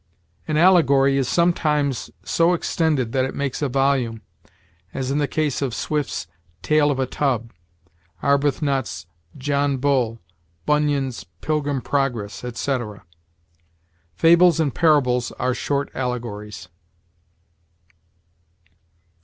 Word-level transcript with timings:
An 0.47 0.57
allegory 0.57 1.17
is 1.19 1.27
sometimes 1.29 2.09
so 2.23 2.55
extended 2.55 3.11
that 3.11 3.23
it 3.23 3.35
makes 3.35 3.61
a 3.61 3.69
volume; 3.69 4.23
as 4.95 5.11
in 5.11 5.19
the 5.19 5.27
case 5.27 5.61
of 5.61 5.75
Swift's 5.75 6.25
"Tale 6.63 6.89
of 6.89 6.97
a 6.97 7.05
Tub," 7.05 7.53
Arbuthnot's 8.23 9.05
"John 9.37 9.77
Bull," 9.77 10.17
Bunyan's 10.65 11.23
"Pilgrim's 11.41 11.83
Progress," 11.83 12.43
etc. 12.43 13.05
Fables 14.15 14.59
and 14.59 14.73
parables 14.73 15.31
are 15.33 15.53
short 15.53 15.91
allegories. 15.93 16.67